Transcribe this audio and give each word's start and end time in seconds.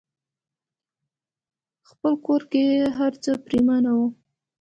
خپل 1.89 2.13
کور 2.25 2.41
کې 2.51 2.63
هرڅه 2.97 3.31
پريمانه 3.45 3.91
وي. 3.97 4.07